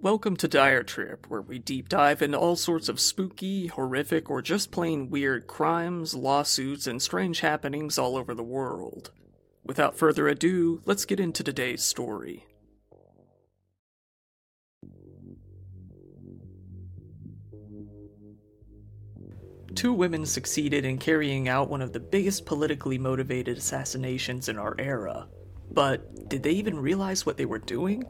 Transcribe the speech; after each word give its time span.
Welcome 0.00 0.36
to 0.36 0.46
Dire 0.46 0.84
Trip, 0.84 1.26
where 1.28 1.42
we 1.42 1.58
deep 1.58 1.88
dive 1.88 2.22
into 2.22 2.38
all 2.38 2.54
sorts 2.54 2.88
of 2.88 3.00
spooky, 3.00 3.66
horrific, 3.66 4.30
or 4.30 4.40
just 4.40 4.70
plain 4.70 5.10
weird 5.10 5.48
crimes, 5.48 6.14
lawsuits, 6.14 6.86
and 6.86 7.02
strange 7.02 7.40
happenings 7.40 7.98
all 7.98 8.16
over 8.16 8.32
the 8.32 8.44
world. 8.44 9.10
Without 9.64 9.98
further 9.98 10.28
ado, 10.28 10.82
let's 10.84 11.04
get 11.04 11.18
into 11.18 11.42
today's 11.42 11.82
story. 11.82 12.46
Two 19.74 19.92
women 19.92 20.24
succeeded 20.24 20.84
in 20.84 20.98
carrying 20.98 21.48
out 21.48 21.68
one 21.68 21.82
of 21.82 21.92
the 21.92 21.98
biggest 21.98 22.46
politically 22.46 22.98
motivated 22.98 23.58
assassinations 23.58 24.48
in 24.48 24.58
our 24.58 24.76
era. 24.78 25.26
But 25.72 26.28
did 26.28 26.44
they 26.44 26.52
even 26.52 26.78
realize 26.78 27.26
what 27.26 27.36
they 27.36 27.46
were 27.46 27.58
doing? 27.58 28.04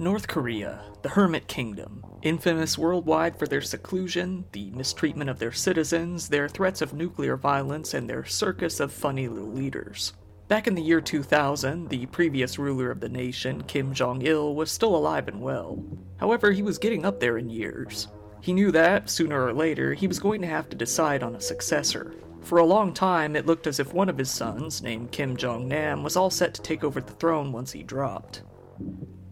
North 0.00 0.28
Korea, 0.28 0.80
the 1.02 1.10
Hermit 1.10 1.46
Kingdom, 1.46 2.02
infamous 2.22 2.78
worldwide 2.78 3.38
for 3.38 3.46
their 3.46 3.60
seclusion, 3.60 4.46
the 4.52 4.70
mistreatment 4.70 5.28
of 5.28 5.38
their 5.38 5.52
citizens, 5.52 6.30
their 6.30 6.48
threats 6.48 6.80
of 6.80 6.94
nuclear 6.94 7.36
violence, 7.36 7.92
and 7.92 8.08
their 8.08 8.24
circus 8.24 8.80
of 8.80 8.94
funny 8.94 9.28
little 9.28 9.52
leaders. 9.52 10.14
Back 10.48 10.66
in 10.66 10.74
the 10.74 10.80
year 10.80 11.02
2000, 11.02 11.90
the 11.90 12.06
previous 12.06 12.58
ruler 12.58 12.90
of 12.90 13.00
the 13.00 13.10
nation, 13.10 13.62
Kim 13.64 13.92
Jong 13.92 14.22
il, 14.22 14.54
was 14.54 14.72
still 14.72 14.96
alive 14.96 15.28
and 15.28 15.42
well. 15.42 15.84
However, 16.16 16.50
he 16.50 16.62
was 16.62 16.78
getting 16.78 17.04
up 17.04 17.20
there 17.20 17.36
in 17.36 17.50
years. 17.50 18.08
He 18.40 18.54
knew 18.54 18.72
that, 18.72 19.10
sooner 19.10 19.44
or 19.44 19.52
later, 19.52 19.92
he 19.92 20.06
was 20.06 20.18
going 20.18 20.40
to 20.40 20.48
have 20.48 20.70
to 20.70 20.76
decide 20.76 21.22
on 21.22 21.36
a 21.36 21.42
successor. 21.42 22.14
For 22.40 22.56
a 22.56 22.64
long 22.64 22.94
time, 22.94 23.36
it 23.36 23.44
looked 23.44 23.66
as 23.66 23.78
if 23.78 23.92
one 23.92 24.08
of 24.08 24.16
his 24.16 24.30
sons, 24.30 24.80
named 24.80 25.12
Kim 25.12 25.36
Jong 25.36 25.68
Nam, 25.68 26.02
was 26.02 26.16
all 26.16 26.30
set 26.30 26.54
to 26.54 26.62
take 26.62 26.84
over 26.84 27.02
the 27.02 27.12
throne 27.12 27.52
once 27.52 27.72
he 27.72 27.82
dropped. 27.82 28.40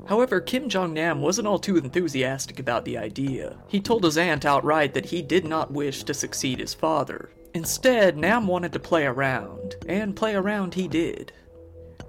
However, 0.08 0.40
Kim 0.40 0.70
Jong 0.70 0.94
Nam 0.94 1.20
wasn't 1.20 1.46
all 1.46 1.58
too 1.58 1.76
enthusiastic 1.76 2.58
about 2.58 2.86
the 2.86 2.96
idea. 2.96 3.58
He 3.68 3.78
told 3.78 4.04
his 4.04 4.16
aunt 4.16 4.46
outright 4.46 4.94
that 4.94 5.06
he 5.06 5.20
did 5.20 5.44
not 5.44 5.70
wish 5.70 6.02
to 6.04 6.14
succeed 6.14 6.60
his 6.60 6.72
father. 6.72 7.28
Instead, 7.52 8.16
Nam 8.16 8.46
wanted 8.46 8.72
to 8.72 8.78
play 8.78 9.04
around, 9.04 9.76
and 9.86 10.16
play 10.16 10.34
around 10.34 10.74
he 10.74 10.88
did. 10.88 11.32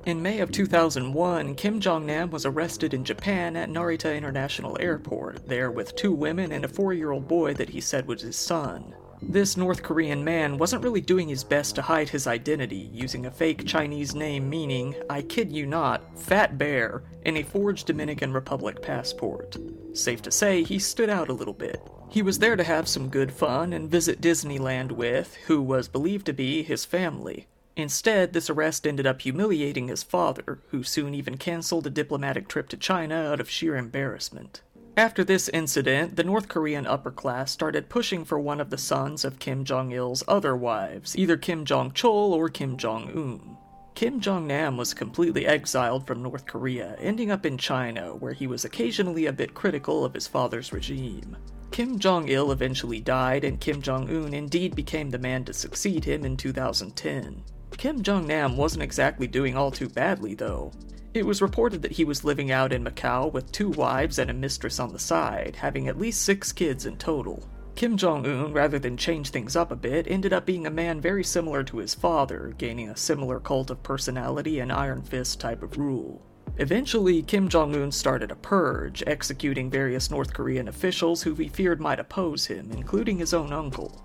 In 0.06 0.22
May 0.22 0.40
of 0.40 0.50
2001, 0.50 1.56
Kim 1.56 1.82
Jong 1.82 2.06
Nam 2.06 2.30
was 2.30 2.46
arrested 2.46 2.94
in 2.94 3.04
Japan 3.04 3.58
at 3.58 3.70
Narita 3.70 4.16
International 4.16 4.78
Airport, 4.80 5.46
there 5.50 5.70
with 5.70 5.96
two 5.98 6.14
women 6.14 6.54
and 6.54 6.64
a 6.64 6.70
four 6.70 6.94
year 6.94 7.12
old 7.12 7.28
boy 7.28 7.54
that 7.56 7.70
he 7.70 7.82
said 7.82 8.08
was 8.08 8.22
his 8.22 8.38
son. 8.38 8.96
This 9.22 9.58
North 9.58 9.84
Korean 9.84 10.24
man 10.24 10.58
wasn't 10.58 10.84
really 10.84 11.02
doing 11.02 11.28
his 11.28 11.44
best 11.44 11.76
to 11.76 11.82
hide 11.82 12.10
his 12.10 12.26
identity, 12.26 12.90
using 12.94 13.26
a 13.26 13.32
fake 13.32 13.66
Chinese 13.66 14.16
name 14.16 14.50
meaning, 14.50 14.96
I 15.10 15.22
kid 15.22 15.52
you 15.52 15.66
not, 15.66 16.18
Fat 16.18 16.58
Bear, 16.58 17.04
and 17.26 17.38
a 17.38 17.44
forged 17.44 17.86
Dominican 17.86 18.32
Republic 18.32 18.82
passport. 18.82 19.58
Safe 19.94 20.22
to 20.22 20.32
say, 20.32 20.64
he 20.64 20.80
stood 20.80 21.10
out 21.10 21.28
a 21.28 21.34
little 21.34 21.54
bit. 21.54 21.82
He 22.10 22.22
was 22.22 22.40
there 22.40 22.56
to 22.56 22.64
have 22.64 22.88
some 22.88 23.10
good 23.10 23.32
fun 23.32 23.74
and 23.74 23.92
visit 23.92 24.22
Disneyland 24.22 24.94
with, 24.94 25.36
who 25.48 25.62
was 25.62 25.90
believed 25.90 26.26
to 26.28 26.34
be, 26.34 26.64
his 26.64 26.86
family. 26.86 27.46
Instead, 27.76 28.34
this 28.34 28.50
arrest 28.50 28.88
ended 28.88 29.06
up 29.06 29.22
humiliating 29.22 29.90
his 29.90 30.04
father, 30.04 30.60
who 30.72 30.82
soon 30.82 31.14
even 31.14 31.38
cancelled 31.38 31.88
a 31.88 31.90
diplomatic 31.90 32.48
trip 32.48 32.68
to 32.70 32.78
China 32.78 33.16
out 33.16 33.40
of 33.40 33.50
sheer 33.50 33.76
embarrassment. 33.76 34.62
After 35.00 35.24
this 35.24 35.48
incident, 35.48 36.18
the 36.18 36.26
North 36.26 36.50
Korean 36.50 36.86
upper 36.86 37.10
class 37.10 37.52
started 37.52 37.88
pushing 37.88 38.26
for 38.26 38.38
one 38.38 38.60
of 38.60 38.70
the 38.70 38.78
sons 38.78 39.24
of 39.24 39.40
Kim 39.40 39.64
Jong 39.64 39.94
il's 39.94 40.26
other 40.28 40.58
wives, 40.58 41.18
either 41.18 41.38
Kim 41.38 41.64
Jong 41.64 41.92
chol 41.92 42.32
or 42.32 42.50
Kim 42.50 42.76
Jong 42.76 43.08
un. 43.16 43.56
Kim 43.96 44.20
Jong 44.20 44.46
nam 44.46 44.76
was 44.76 44.94
completely 44.94 45.48
exiled 45.48 46.06
from 46.06 46.22
North 46.22 46.46
Korea, 46.46 46.98
ending 47.00 47.32
up 47.32 47.46
in 47.46 47.58
China, 47.58 48.14
where 48.14 48.34
he 48.34 48.46
was 48.46 48.66
occasionally 48.66 49.26
a 49.26 49.32
bit 49.32 49.54
critical 49.54 50.04
of 50.04 50.14
his 50.14 50.28
father's 50.28 50.74
regime. 50.74 51.38
Kim 51.72 51.98
Jong 51.98 52.28
il 52.28 52.52
eventually 52.52 53.00
died, 53.00 53.46
and 53.46 53.62
Kim 53.62 53.82
Jong 53.82 54.10
un 54.10 54.34
indeed 54.34 54.76
became 54.76 55.12
the 55.12 55.18
man 55.18 55.46
to 55.46 55.54
succeed 55.54 56.04
him 56.04 56.26
in 56.26 56.36
2010. 56.36 57.42
Kim 57.78 58.04
Jong 58.04 58.28
nam 58.28 58.58
wasn't 58.58 58.84
exactly 58.84 59.28
doing 59.28 59.56
all 59.56 59.72
too 59.72 59.88
badly, 59.88 60.36
though. 60.36 60.74
It 61.12 61.26
was 61.26 61.42
reported 61.42 61.82
that 61.82 61.94
he 61.94 62.06
was 62.06 62.24
living 62.24 62.52
out 62.52 62.72
in 62.72 62.84
Macau 62.84 63.34
with 63.34 63.52
two 63.52 63.70
wives 63.70 64.20
and 64.20 64.30
a 64.30 64.34
mistress 64.34 64.80
on 64.80 64.94
the 64.94 65.00
side, 65.00 65.56
having 65.56 65.88
at 65.88 65.98
least 65.98 66.22
six 66.22 66.52
kids 66.52 66.86
in 66.86 66.98
total. 66.98 67.44
Kim 67.76 67.98
Jong 67.98 68.28
un, 68.28 68.54
rather 68.54 68.78
than 68.78 68.96
change 68.96 69.30
things 69.30 69.56
up 69.56 69.72
a 69.72 69.76
bit, 69.76 70.06
ended 70.08 70.34
up 70.34 70.46
being 70.46 70.68
a 70.68 70.72
man 70.72 71.02
very 71.02 71.24
similar 71.24 71.64
to 71.64 71.78
his 71.78 71.96
father, 71.96 72.54
gaining 72.60 72.90
a 72.90 72.98
similar 72.98 73.40
cult 73.40 73.72
of 73.72 73.82
personality 73.82 74.60
and 74.60 74.72
iron 74.72 75.02
fist 75.02 75.40
type 75.40 75.64
of 75.64 75.78
rule. 75.78 76.22
Eventually, 76.58 77.24
Kim 77.24 77.48
Jong 77.48 77.74
un 77.74 77.92
started 77.92 78.32
a 78.32 78.36
purge, 78.36 79.02
executing 79.08 79.72
various 79.72 80.12
North 80.12 80.34
Korean 80.34 80.68
officials 80.68 81.24
who 81.24 81.34
he 81.34 81.48
feared 81.48 81.80
might 81.80 82.00
oppose 82.00 82.46
him, 82.46 82.70
including 82.72 83.18
his 83.18 83.34
own 83.34 83.52
uncle. 83.52 84.04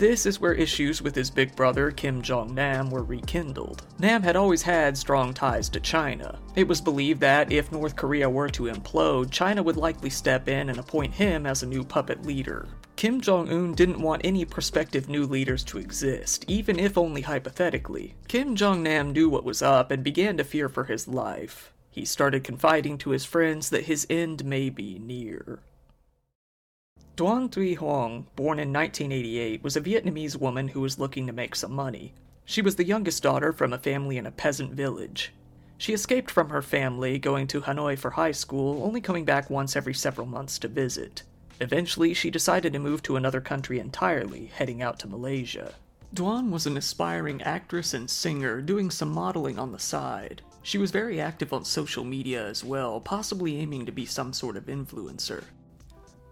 This 0.00 0.24
is 0.24 0.40
where 0.40 0.54
issues 0.54 1.02
with 1.02 1.14
his 1.14 1.30
big 1.30 1.54
brother 1.54 1.90
Kim 1.90 2.22
Jong 2.22 2.54
Nam 2.54 2.90
were 2.90 3.04
rekindled. 3.04 3.82
Nam 3.98 4.22
had 4.22 4.34
always 4.34 4.62
had 4.62 4.96
strong 4.96 5.34
ties 5.34 5.68
to 5.68 5.78
China. 5.78 6.38
It 6.56 6.66
was 6.66 6.80
believed 6.80 7.20
that 7.20 7.52
if 7.52 7.70
North 7.70 7.96
Korea 7.96 8.30
were 8.30 8.48
to 8.48 8.72
implode, 8.72 9.30
China 9.30 9.62
would 9.62 9.76
likely 9.76 10.08
step 10.08 10.48
in 10.48 10.70
and 10.70 10.78
appoint 10.78 11.12
him 11.12 11.44
as 11.44 11.62
a 11.62 11.66
new 11.66 11.84
puppet 11.84 12.24
leader. 12.24 12.66
Kim 12.96 13.20
Jong 13.20 13.50
un 13.50 13.74
didn't 13.74 14.00
want 14.00 14.22
any 14.24 14.46
prospective 14.46 15.10
new 15.10 15.26
leaders 15.26 15.62
to 15.64 15.76
exist, 15.76 16.46
even 16.48 16.78
if 16.78 16.96
only 16.96 17.20
hypothetically. 17.20 18.14
Kim 18.26 18.56
Jong 18.56 18.82
Nam 18.82 19.12
knew 19.12 19.28
what 19.28 19.44
was 19.44 19.60
up 19.60 19.90
and 19.90 20.02
began 20.02 20.38
to 20.38 20.44
fear 20.44 20.70
for 20.70 20.84
his 20.84 21.08
life. 21.08 21.74
He 21.90 22.06
started 22.06 22.42
confiding 22.42 22.96
to 22.98 23.10
his 23.10 23.26
friends 23.26 23.68
that 23.68 23.84
his 23.84 24.06
end 24.08 24.46
may 24.46 24.70
be 24.70 24.98
near. 24.98 25.60
Doan 27.20 27.50
Thi 27.50 27.76
Huong, 27.76 28.24
born 28.34 28.58
in 28.58 28.72
1988, 28.72 29.62
was 29.62 29.76
a 29.76 29.80
Vietnamese 29.82 30.36
woman 30.36 30.68
who 30.68 30.80
was 30.80 30.98
looking 30.98 31.26
to 31.26 31.34
make 31.34 31.54
some 31.54 31.70
money. 31.70 32.14
She 32.46 32.62
was 32.62 32.76
the 32.76 32.86
youngest 32.86 33.22
daughter 33.22 33.52
from 33.52 33.74
a 33.74 33.78
family 33.78 34.16
in 34.16 34.24
a 34.24 34.30
peasant 34.30 34.72
village. 34.72 35.30
She 35.76 35.92
escaped 35.92 36.30
from 36.30 36.48
her 36.48 36.62
family, 36.62 37.18
going 37.18 37.46
to 37.48 37.60
Hanoi 37.60 37.98
for 37.98 38.12
high 38.12 38.32
school, 38.32 38.82
only 38.82 39.02
coming 39.02 39.26
back 39.26 39.50
once 39.50 39.76
every 39.76 39.92
several 39.92 40.26
months 40.26 40.58
to 40.60 40.68
visit. 40.68 41.22
Eventually, 41.60 42.14
she 42.14 42.30
decided 42.30 42.72
to 42.72 42.78
move 42.78 43.02
to 43.02 43.16
another 43.16 43.42
country 43.42 43.78
entirely, 43.78 44.46
heading 44.54 44.80
out 44.80 44.98
to 45.00 45.06
Malaysia. 45.06 45.74
Doan 46.14 46.50
was 46.50 46.64
an 46.64 46.78
aspiring 46.78 47.42
actress 47.42 47.92
and 47.92 48.08
singer, 48.08 48.62
doing 48.62 48.90
some 48.90 49.10
modeling 49.10 49.58
on 49.58 49.72
the 49.72 49.78
side. 49.78 50.40
She 50.62 50.78
was 50.78 50.90
very 50.90 51.20
active 51.20 51.52
on 51.52 51.66
social 51.66 52.02
media 52.02 52.46
as 52.46 52.64
well, 52.64 52.98
possibly 52.98 53.58
aiming 53.58 53.84
to 53.84 53.92
be 53.92 54.06
some 54.06 54.32
sort 54.32 54.56
of 54.56 54.68
influencer. 54.68 55.44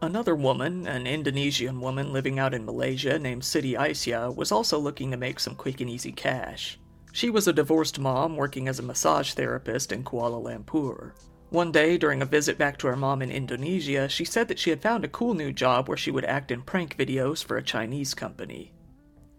Another 0.01 0.37
woman, 0.37 0.87
an 0.87 1.09
Indonesian 1.09 1.81
woman 1.81 2.13
living 2.13 2.39
out 2.39 2.55
in 2.55 2.65
Malaysia 2.65 3.19
named 3.19 3.43
Siti 3.43 3.77
Aisyah, 3.77 4.35
was 4.37 4.53
also 4.53 4.79
looking 4.79 5.11
to 5.11 5.17
make 5.17 5.41
some 5.41 5.57
quick 5.57 5.81
and 5.81 5.91
easy 5.91 6.13
cash. 6.13 6.79
She 7.13 7.31
was 7.31 7.49
a 7.49 7.53
divorced 7.53 7.99
mom 7.99 8.37
working 8.37 8.69
as 8.69 8.79
a 8.79 8.83
massage 8.83 9.33
therapist 9.33 9.91
in 9.91 10.05
Kuala 10.05 10.41
Lumpur. 10.41 11.15
One 11.51 11.73
day, 11.73 11.99
during 11.99 12.23
a 12.23 12.27
visit 12.27 12.59
back 12.59 12.79
to 12.79 12.87
her 12.87 12.97
mom 12.97 13.23
in 13.23 13.33
Indonesia, 13.33 14.09
she 14.09 14.25
said 14.25 14.47
that 14.49 14.59
she 14.61 14.71
had 14.71 14.83
found 14.83 15.05
a 15.05 15.09
cool 15.09 15.35
new 15.35 15.53
job 15.53 15.89
where 15.89 15.97
she 15.97 16.13
would 16.13 16.27
act 16.27 16.53
in 16.53 16.63
prank 16.63 16.97
videos 16.97 17.43
for 17.43 17.57
a 17.57 17.63
Chinese 17.63 18.15
company. 18.15 18.73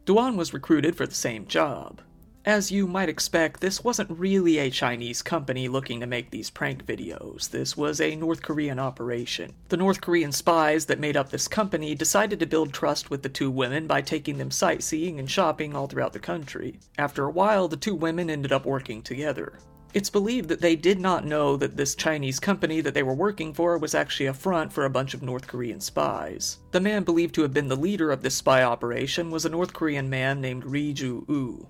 Doan 0.03 0.35
was 0.35 0.53
recruited 0.53 0.97
for 0.97 1.07
the 1.07 1.15
same 1.15 1.45
job. 1.45 2.01
As 2.45 2.71
you 2.71 2.87
might 2.87 3.09
expect, 3.09 3.59
this 3.59 3.83
wasn't 3.83 4.17
really 4.17 4.59
a 4.59 4.69
Chinese 4.69 5.21
company 5.21 5.67
looking 5.67 5.99
to 5.99 6.07
make 6.07 6.31
these 6.31 6.49
prank 6.49 6.85
videos. 6.85 7.49
This 7.49 7.75
was 7.75 7.99
a 7.99 8.15
North 8.15 8.41
Korean 8.41 8.79
operation. 8.79 9.53
The 9.67 9.75
North 9.75 9.99
Korean 9.99 10.31
spies 10.31 10.85
that 10.85 11.01
made 11.01 11.17
up 11.17 11.29
this 11.29 11.49
company 11.49 11.95
decided 11.95 12.39
to 12.39 12.45
build 12.45 12.73
trust 12.73 13.09
with 13.09 13.23
the 13.23 13.29
two 13.29 13.51
women 13.51 13.87
by 13.87 14.01
taking 14.01 14.37
them 14.37 14.51
sightseeing 14.51 15.19
and 15.19 15.29
shopping 15.29 15.75
all 15.75 15.87
throughout 15.87 16.13
the 16.13 16.19
country. 16.19 16.79
After 16.97 17.25
a 17.25 17.31
while, 17.31 17.67
the 17.67 17.75
two 17.75 17.93
women 17.93 18.29
ended 18.29 18.53
up 18.53 18.65
working 18.65 19.01
together. 19.01 19.59
It's 19.93 20.09
believed 20.09 20.47
that 20.47 20.61
they 20.61 20.77
did 20.77 20.99
not 20.99 21.25
know 21.25 21.57
that 21.57 21.75
this 21.75 21.93
Chinese 21.93 22.39
company 22.39 22.79
that 22.79 22.93
they 22.93 23.03
were 23.03 23.13
working 23.13 23.53
for 23.53 23.77
was 23.77 23.93
actually 23.93 24.27
a 24.27 24.33
front 24.33 24.71
for 24.71 24.85
a 24.85 24.89
bunch 24.89 25.13
of 25.13 25.21
North 25.21 25.45
Korean 25.45 25.81
spies. 25.81 26.59
The 26.71 26.79
man 26.79 27.03
believed 27.03 27.35
to 27.35 27.41
have 27.41 27.53
been 27.53 27.67
the 27.67 27.75
leader 27.75 28.11
of 28.11 28.21
this 28.21 28.35
spy 28.35 28.63
operation 28.63 29.29
was 29.29 29.43
a 29.43 29.49
North 29.49 29.73
Korean 29.73 30.09
man 30.09 30.39
named 30.39 30.63
Ri 30.63 30.93
Ju 30.93 31.25
Woo. 31.27 31.67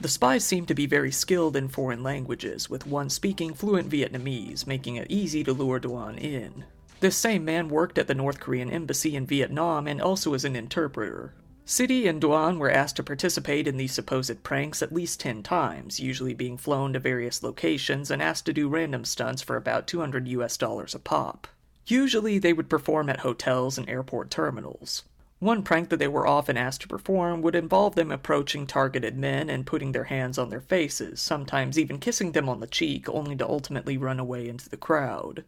The 0.00 0.08
spies 0.08 0.44
seemed 0.44 0.66
to 0.68 0.74
be 0.74 0.86
very 0.86 1.12
skilled 1.12 1.56
in 1.56 1.68
foreign 1.68 2.02
languages, 2.02 2.70
with 2.70 2.86
one 2.86 3.10
speaking 3.10 3.52
fluent 3.52 3.90
Vietnamese, 3.90 4.66
making 4.66 4.96
it 4.96 5.10
easy 5.10 5.44
to 5.44 5.52
lure 5.52 5.78
Doan 5.78 6.16
in. 6.16 6.64
This 7.00 7.18
same 7.18 7.44
man 7.44 7.68
worked 7.68 7.98
at 7.98 8.06
the 8.06 8.14
North 8.14 8.40
Korean 8.40 8.70
embassy 8.70 9.14
in 9.14 9.26
Vietnam 9.26 9.86
and 9.86 10.00
also 10.00 10.32
as 10.32 10.46
an 10.46 10.56
interpreter. 10.56 11.34
Siti 11.66 12.08
and 12.08 12.18
Doan 12.18 12.58
were 12.58 12.70
asked 12.70 12.96
to 12.96 13.02
participate 13.02 13.68
in 13.68 13.76
these 13.76 13.92
supposed 13.92 14.42
pranks 14.42 14.80
at 14.82 14.90
least 14.90 15.20
10 15.20 15.42
times, 15.42 16.00
usually 16.00 16.32
being 16.32 16.56
flown 16.56 16.94
to 16.94 16.98
various 16.98 17.42
locations 17.42 18.10
and 18.10 18.22
asked 18.22 18.46
to 18.46 18.54
do 18.54 18.70
random 18.70 19.04
stunts 19.04 19.42
for 19.42 19.56
about 19.56 19.86
200 19.86 20.26
US 20.28 20.56
dollars 20.56 20.94
a 20.94 20.98
pop. 20.98 21.46
Usually 21.86 22.38
they 22.38 22.54
would 22.54 22.70
perform 22.70 23.10
at 23.10 23.20
hotels 23.20 23.76
and 23.76 23.86
airport 23.86 24.30
terminals. 24.30 25.02
One 25.40 25.62
prank 25.62 25.88
that 25.88 25.96
they 25.96 26.06
were 26.06 26.26
often 26.26 26.58
asked 26.58 26.82
to 26.82 26.88
perform 26.88 27.40
would 27.40 27.54
involve 27.54 27.94
them 27.94 28.10
approaching 28.10 28.66
targeted 28.66 29.16
men 29.16 29.48
and 29.48 29.66
putting 29.66 29.92
their 29.92 30.04
hands 30.04 30.36
on 30.36 30.50
their 30.50 30.60
faces, 30.60 31.18
sometimes 31.18 31.78
even 31.78 31.98
kissing 31.98 32.32
them 32.32 32.46
on 32.46 32.60
the 32.60 32.66
cheek, 32.66 33.08
only 33.08 33.34
to 33.36 33.48
ultimately 33.48 33.96
run 33.96 34.20
away 34.20 34.46
into 34.46 34.68
the 34.68 34.76
crowd. 34.76 35.44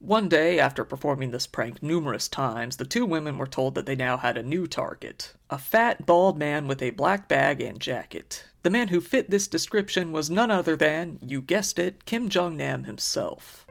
One 0.00 0.28
day, 0.28 0.58
after 0.58 0.84
performing 0.84 1.30
this 1.30 1.46
prank 1.46 1.80
numerous 1.80 2.26
times, 2.26 2.78
the 2.78 2.84
two 2.84 3.06
women 3.06 3.38
were 3.38 3.46
told 3.46 3.76
that 3.76 3.86
they 3.86 3.94
now 3.94 4.16
had 4.16 4.36
a 4.36 4.42
new 4.42 4.66
target 4.66 5.34
a 5.48 5.58
fat, 5.58 6.04
bald 6.04 6.36
man 6.36 6.66
with 6.66 6.82
a 6.82 6.90
black 6.90 7.28
bag 7.28 7.60
and 7.60 7.78
jacket. 7.78 8.44
The 8.64 8.70
man 8.70 8.88
who 8.88 9.00
fit 9.00 9.30
this 9.30 9.46
description 9.46 10.10
was 10.10 10.30
none 10.30 10.50
other 10.50 10.74
than, 10.74 11.20
you 11.22 11.40
guessed 11.40 11.78
it, 11.78 12.04
Kim 12.06 12.28
Jong 12.28 12.56
Nam 12.56 12.82
himself. 12.82 13.68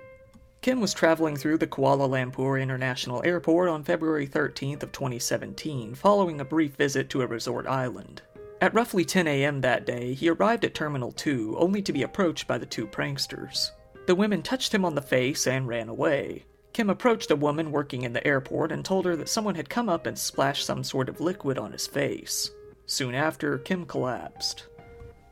Kim 0.62 0.80
was 0.80 0.94
traveling 0.94 1.36
through 1.36 1.58
the 1.58 1.66
Kuala 1.66 2.08
Lumpur 2.08 2.62
International 2.62 3.24
Airport 3.26 3.68
on 3.68 3.84
February 3.84 4.28
13th 4.28 4.84
of 4.84 4.92
2017, 4.92 5.96
following 5.96 6.40
a 6.40 6.46
brief 6.46 6.76
visit 6.76 7.10
to 7.10 7.24
a 7.24 7.28
resort 7.28 7.66
island. 7.66 8.22
At 8.62 8.76
roughly 8.76 9.04
10 9.04 9.26
a.m. 9.28 9.62
that 9.62 9.88
day, 9.88 10.14
he 10.14 10.30
arrived 10.30 10.64
at 10.64 10.76
Terminal 10.76 11.14
2 11.14 11.56
only 11.58 11.82
to 11.82 11.92
be 11.92 12.04
approached 12.04 12.48
by 12.48 12.60
the 12.60 12.68
two 12.68 12.86
pranksters. 12.86 13.72
The 14.06 14.14
women 14.14 14.44
touched 14.44 14.72
him 14.72 14.86
on 14.86 14.94
the 14.94 15.02
face 15.02 15.48
and 15.48 15.68
ran 15.68 15.90
away. 15.90 16.46
Kim 16.74 16.92
approached 16.92 17.32
a 17.32 17.36
woman 17.36 17.72
working 17.72 18.04
in 18.04 18.14
the 18.14 18.26
airport 18.26 18.72
and 18.72 18.86
told 18.86 19.06
her 19.06 19.16
that 19.16 19.30
someone 19.30 19.56
had 19.56 19.68
come 19.68 19.90
up 19.90 20.06
and 20.06 20.18
splashed 20.18 20.68
some 20.68 20.84
sort 20.84 21.10
of 21.10 21.20
liquid 21.20 21.58
on 21.58 21.72
his 21.72 21.88
face. 21.88 22.52
Soon 22.86 23.16
after, 23.16 23.58
Kim 23.58 23.84
collapsed. 23.84 24.68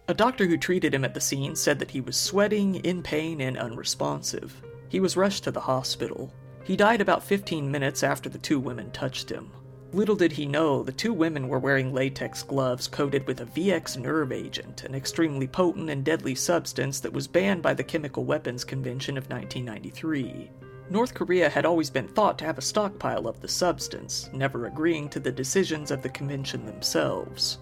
A 0.08 0.14
doctor 0.16 0.48
who 0.48 0.58
treated 0.58 0.92
him 0.92 1.06
at 1.06 1.14
the 1.14 1.22
scene 1.22 1.56
said 1.56 1.78
that 1.78 1.92
he 1.92 2.02
was 2.02 2.18
sweating, 2.18 2.78
in 2.78 3.04
pain, 3.04 3.42
and 3.42 3.60
unresponsive. 3.60 4.60
He 4.90 5.00
was 5.00 5.16
rushed 5.16 5.44
to 5.46 5.52
the 5.52 5.62
hospital. 5.62 6.34
He 6.64 6.76
died 6.76 7.00
about 7.00 7.24
15 7.24 7.72
minutes 7.72 8.04
after 8.04 8.28
the 8.28 8.40
two 8.40 8.60
women 8.60 8.92
touched 8.92 9.30
him. 9.30 9.52
Little 9.92 10.16
did 10.16 10.34
he 10.34 10.46
know, 10.46 10.84
the 10.84 10.92
two 10.92 11.14
women 11.14 11.48
were 11.48 11.58
wearing 11.58 11.94
latex 11.94 12.44
gloves 12.44 12.88
coated 12.88 13.26
with 13.26 13.42
a 13.42 13.46
VX 13.46 13.98
nerve 13.98 14.32
agent, 14.32 14.84
an 14.84 14.94
extremely 14.94 15.48
potent 15.48 15.90
and 15.90 16.04
deadly 16.04 16.36
substance 16.36 17.00
that 17.00 17.14
was 17.14 17.28
banned 17.28 17.64
by 17.64 17.74
the 17.74 17.84
Chemical 17.84 18.24
Weapons 18.24 18.64
Convention 18.64 19.18
of 19.18 19.30
1993. 19.30 20.52
North 20.92 21.14
Korea 21.14 21.50
had 21.50 21.66
always 21.66 21.90
been 21.90 22.08
thought 22.08 22.38
to 22.40 22.46
have 22.46 22.58
a 22.58 22.64
stockpile 22.64 23.28
of 23.28 23.42
the 23.42 23.48
substance, 23.48 24.30
never 24.34 24.66
agreeing 24.66 25.10
to 25.10 25.20
the 25.20 25.32
decisions 25.32 25.92
of 25.92 26.02
the 26.02 26.10
convention 26.10 26.66
themselves. 26.66 27.60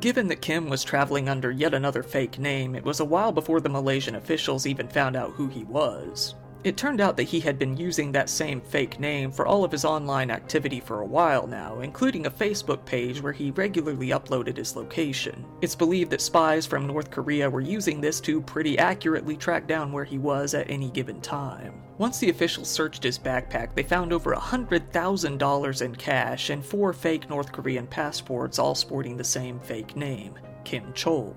Given 0.00 0.28
that 0.28 0.40
Kim 0.40 0.68
was 0.68 0.82
traveling 0.82 1.28
under 1.28 1.50
yet 1.50 1.74
another 1.74 2.02
fake 2.02 2.38
name, 2.38 2.74
it 2.74 2.84
was 2.84 3.00
a 3.00 3.04
while 3.04 3.32
before 3.32 3.60
the 3.60 3.68
Malaysian 3.68 4.14
officials 4.14 4.66
even 4.66 4.88
found 4.88 5.14
out 5.14 5.32
who 5.32 5.46
he 5.46 5.64
was. 5.64 6.34
It 6.62 6.76
turned 6.76 7.00
out 7.00 7.16
that 7.16 7.22
he 7.22 7.40
had 7.40 7.58
been 7.58 7.78
using 7.78 8.12
that 8.12 8.28
same 8.28 8.60
fake 8.60 9.00
name 9.00 9.32
for 9.32 9.46
all 9.46 9.64
of 9.64 9.72
his 9.72 9.86
online 9.86 10.30
activity 10.30 10.78
for 10.78 11.00
a 11.00 11.06
while 11.06 11.46
now, 11.46 11.80
including 11.80 12.26
a 12.26 12.30
Facebook 12.30 12.84
page 12.84 13.22
where 13.22 13.32
he 13.32 13.50
regularly 13.50 14.08
uploaded 14.08 14.58
his 14.58 14.76
location. 14.76 15.46
It's 15.62 15.74
believed 15.74 16.10
that 16.10 16.20
spies 16.20 16.66
from 16.66 16.86
North 16.86 17.10
Korea 17.10 17.48
were 17.48 17.62
using 17.62 17.98
this 17.98 18.20
to 18.20 18.42
pretty 18.42 18.78
accurately 18.78 19.38
track 19.38 19.66
down 19.66 19.90
where 19.90 20.04
he 20.04 20.18
was 20.18 20.52
at 20.52 20.68
any 20.68 20.90
given 20.90 21.22
time. 21.22 21.80
Once 21.96 22.18
the 22.18 22.28
officials 22.28 22.68
searched 22.68 23.02
his 23.02 23.18
backpack, 23.18 23.74
they 23.74 23.82
found 23.82 24.12
over 24.12 24.34
$100,000 24.34 25.82
in 25.82 25.96
cash 25.96 26.50
and 26.50 26.64
four 26.64 26.92
fake 26.92 27.30
North 27.30 27.52
Korean 27.52 27.86
passports, 27.86 28.58
all 28.58 28.74
sporting 28.74 29.16
the 29.16 29.24
same 29.24 29.58
fake 29.60 29.96
name 29.96 30.34
Kim 30.64 30.92
Chol. 30.92 31.34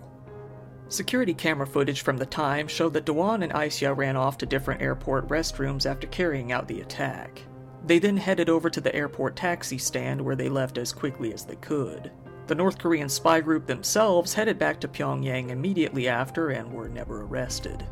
Security 0.94 1.34
camera 1.34 1.66
footage 1.66 2.02
from 2.02 2.18
the 2.18 2.26
time 2.28 2.68
showed 2.68 2.94
that 2.94 3.06
Doan 3.06 3.42
and 3.42 3.52
Aisyah 3.52 3.98
ran 3.98 4.16
off 4.16 4.38
to 4.38 4.46
different 4.46 4.80
airport 4.80 5.28
restrooms 5.28 5.90
after 5.90 6.06
carrying 6.06 6.52
out 6.52 6.68
the 6.68 6.82
attack. 6.82 7.42
They 7.84 7.98
then 7.98 8.16
headed 8.16 8.48
over 8.48 8.70
to 8.70 8.80
the 8.80 8.94
airport 8.94 9.36
taxi 9.36 9.80
stand 9.80 10.22
where 10.22 10.36
they 10.36 10.50
left 10.50 10.78
as 10.78 10.94
quickly 10.94 11.34
as 11.34 11.46
they 11.46 11.56
could. 11.56 12.12
The 12.46 12.54
North 12.54 12.78
Korean 12.78 13.10
spy 13.10 13.42
group 13.42 13.66
themselves 13.66 14.36
headed 14.36 14.60
back 14.60 14.80
to 14.82 14.88
Pyongyang 14.88 15.50
immediately 15.50 16.08
after 16.08 16.52
and 16.52 16.72
were 16.72 16.90
never 16.90 17.24
arrested. 17.24 17.84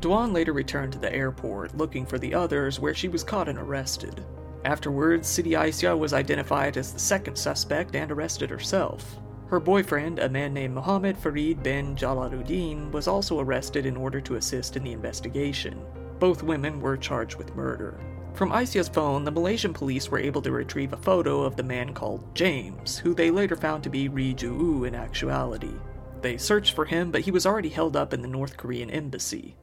Doan 0.00 0.32
later 0.32 0.54
returned 0.54 0.94
to 0.94 0.98
the 0.98 1.14
airport 1.14 1.76
looking 1.76 2.06
for 2.06 2.18
the 2.18 2.32
others, 2.32 2.80
where 2.80 2.94
she 2.94 3.08
was 3.08 3.22
caught 3.22 3.50
and 3.50 3.58
arrested. 3.58 4.24
Afterwards, 4.64 5.28
Siti 5.28 5.50
Aisyah 5.50 5.98
was 5.98 6.14
identified 6.14 6.78
as 6.78 6.90
the 6.90 6.98
second 6.98 7.36
suspect 7.36 7.94
and 7.94 8.10
arrested 8.10 8.48
herself. 8.48 9.18
Her 9.54 9.60
boyfriend, 9.60 10.18
a 10.18 10.28
man 10.28 10.52
named 10.52 10.74
Mohammed 10.74 11.16
Farid 11.16 11.62
bin 11.62 11.94
Jalaluddin, 11.94 12.90
was 12.90 13.06
also 13.06 13.38
arrested 13.38 13.86
in 13.86 13.96
order 13.96 14.20
to 14.20 14.34
assist 14.34 14.76
in 14.76 14.82
the 14.82 14.90
investigation. 14.90 15.80
Both 16.18 16.42
women 16.42 16.80
were 16.80 16.96
charged 16.96 17.36
with 17.36 17.54
murder. 17.54 18.00
From 18.32 18.50
Aisyah's 18.50 18.88
phone, 18.88 19.22
the 19.22 19.30
Malaysian 19.30 19.72
police 19.72 20.10
were 20.10 20.18
able 20.18 20.42
to 20.42 20.50
retrieve 20.50 20.92
a 20.92 20.96
photo 20.96 21.42
of 21.42 21.54
the 21.54 21.62
man 21.62 21.94
called 21.94 22.34
James, 22.34 22.98
who 22.98 23.14
they 23.14 23.30
later 23.30 23.54
found 23.54 23.84
to 23.84 23.90
be 23.90 24.08
Ri 24.08 24.34
Ju 24.34 24.82
in 24.86 24.94
actuality. 24.96 25.76
They 26.20 26.36
searched 26.36 26.74
for 26.74 26.84
him, 26.84 27.12
but 27.12 27.20
he 27.20 27.30
was 27.30 27.46
already 27.46 27.68
held 27.68 27.94
up 27.94 28.12
in 28.12 28.22
the 28.22 28.26
North 28.26 28.56
Korean 28.56 28.90
embassy. 28.90 29.54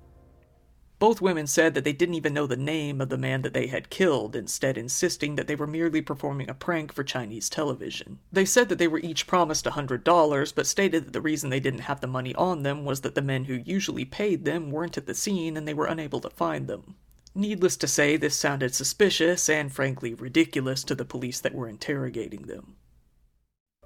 Both 1.01 1.19
women 1.19 1.47
said 1.47 1.73
that 1.73 1.83
they 1.83 1.93
didn't 1.93 2.13
even 2.13 2.35
know 2.35 2.45
the 2.45 2.55
name 2.55 3.01
of 3.01 3.09
the 3.09 3.17
man 3.17 3.41
that 3.41 3.55
they 3.55 3.65
had 3.65 3.89
killed, 3.89 4.35
instead 4.35 4.77
insisting 4.77 5.33
that 5.33 5.47
they 5.47 5.55
were 5.55 5.65
merely 5.65 5.99
performing 5.99 6.47
a 6.47 6.53
prank 6.53 6.93
for 6.93 7.03
Chinese 7.03 7.49
television. 7.49 8.19
They 8.31 8.45
said 8.45 8.69
that 8.69 8.77
they 8.77 8.87
were 8.87 8.99
each 8.99 9.25
promised 9.25 9.65
a 9.65 9.71
$100, 9.71 10.53
but 10.53 10.67
stated 10.67 11.07
that 11.07 11.13
the 11.13 11.19
reason 11.19 11.49
they 11.49 11.59
didn't 11.59 11.89
have 11.89 12.01
the 12.01 12.05
money 12.05 12.35
on 12.35 12.61
them 12.61 12.85
was 12.85 13.01
that 13.01 13.15
the 13.15 13.23
men 13.23 13.45
who 13.45 13.63
usually 13.65 14.05
paid 14.05 14.45
them 14.45 14.69
weren't 14.69 14.95
at 14.95 15.07
the 15.07 15.15
scene 15.15 15.57
and 15.57 15.67
they 15.67 15.73
were 15.73 15.87
unable 15.87 16.19
to 16.19 16.29
find 16.29 16.67
them. 16.67 16.93
Needless 17.33 17.77
to 17.77 17.87
say, 17.87 18.15
this 18.15 18.35
sounded 18.35 18.75
suspicious 18.75 19.49
and 19.49 19.73
frankly 19.73 20.13
ridiculous 20.13 20.83
to 20.83 20.93
the 20.93 21.03
police 21.03 21.39
that 21.39 21.55
were 21.55 21.67
interrogating 21.67 22.43
them. 22.43 22.75